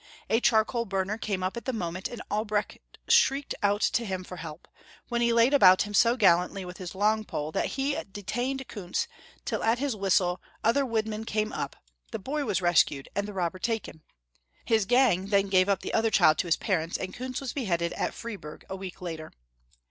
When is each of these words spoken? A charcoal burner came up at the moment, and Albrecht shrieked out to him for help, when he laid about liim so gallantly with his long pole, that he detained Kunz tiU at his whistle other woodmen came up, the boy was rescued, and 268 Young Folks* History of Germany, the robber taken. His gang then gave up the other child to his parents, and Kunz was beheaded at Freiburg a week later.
A 0.31 0.39
charcoal 0.39 0.85
burner 0.85 1.19
came 1.19 1.43
up 1.43 1.55
at 1.55 1.65
the 1.65 1.71
moment, 1.71 2.07
and 2.07 2.23
Albrecht 2.31 2.79
shrieked 3.07 3.53
out 3.61 3.81
to 3.81 4.03
him 4.03 4.23
for 4.23 4.37
help, 4.37 4.67
when 5.09 5.21
he 5.21 5.31
laid 5.31 5.53
about 5.53 5.77
liim 5.81 5.95
so 5.95 6.17
gallantly 6.17 6.65
with 6.65 6.77
his 6.79 6.95
long 6.95 7.23
pole, 7.23 7.51
that 7.51 7.67
he 7.77 7.95
detained 8.11 8.67
Kunz 8.67 9.05
tiU 9.45 9.61
at 9.63 9.77
his 9.77 9.95
whistle 9.95 10.41
other 10.63 10.87
woodmen 10.87 11.23
came 11.23 11.53
up, 11.53 11.75
the 12.11 12.17
boy 12.17 12.45
was 12.45 12.63
rescued, 12.63 13.09
and 13.15 13.27
268 13.27 13.85
Young 13.87 13.93
Folks* 13.99 14.05
History 14.65 14.75
of 14.75 14.87
Germany, 14.89 15.27
the 15.27 15.27
robber 15.27 15.27
taken. 15.27 15.27
His 15.27 15.27
gang 15.27 15.27
then 15.29 15.49
gave 15.51 15.69
up 15.69 15.81
the 15.81 15.93
other 15.93 16.09
child 16.09 16.37
to 16.39 16.47
his 16.47 16.57
parents, 16.57 16.97
and 16.97 17.13
Kunz 17.13 17.39
was 17.39 17.53
beheaded 17.53 17.93
at 17.93 18.15
Freiburg 18.15 18.65
a 18.71 18.75
week 18.75 19.03
later. 19.03 19.31